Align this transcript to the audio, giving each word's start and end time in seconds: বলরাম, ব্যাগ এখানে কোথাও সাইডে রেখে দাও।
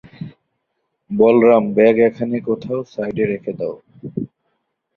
বলরাম, 1.11 1.63
ব্যাগ 1.75 1.95
এখানে 2.09 2.37
কোথাও 2.47 2.79
সাইডে 2.93 3.23
রেখে 3.25 3.53
দাও। 3.59 3.75